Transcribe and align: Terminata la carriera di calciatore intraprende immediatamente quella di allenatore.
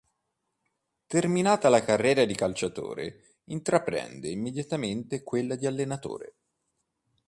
Terminata 1.05 1.69
la 1.69 1.83
carriera 1.83 2.25
di 2.25 2.33
calciatore 2.33 3.35
intraprende 3.49 4.29
immediatamente 4.29 5.21
quella 5.21 5.55
di 5.55 5.67
allenatore. 5.67 6.35